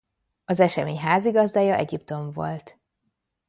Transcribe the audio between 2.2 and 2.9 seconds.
volt.